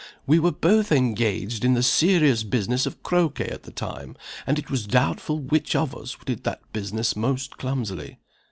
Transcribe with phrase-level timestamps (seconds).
[0.25, 4.15] We were both engaged in the serious business of croquet at the time
[4.47, 8.17] and it was doubtful which of us did that business most clumsily.